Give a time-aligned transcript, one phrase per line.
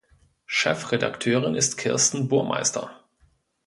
[0.47, 2.89] Chefredakteurin ist Kirsten Burmeister.